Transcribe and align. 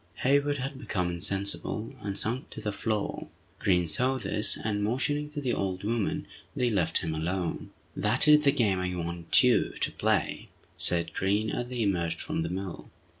Hayward 0.23 0.57
had 0.57 0.79
become 0.79 1.11
insensible, 1.11 1.93
and 2.01 2.17
sunk 2.17 2.49
to 2.49 2.59
the 2.59 2.71
floor. 2.71 3.27
Green 3.59 3.87
saw 3.87 4.17
this, 4.17 4.57
and 4.57 4.83
motioning 4.83 5.29
to 5.29 5.39
the 5.39 5.53
old 5.53 5.83
woman, 5.83 6.25
they 6.55 6.71
left 6.71 7.01
him 7.01 7.13
alone. 7.13 7.69
"That 7.95 8.27
is 8.27 8.43
the 8.43 8.51
game 8.51 8.79
I 8.79 8.95
want 8.95 9.43
you 9.43 9.73
to 9.79 9.91
play!" 9.91 10.49
said 10.75 11.13
Green, 11.13 11.51
as 11.51 11.69
they 11.69 11.83
emerged 11.83 12.19
from 12.19 12.41
the 12.41 12.49
mill. 12.49 12.89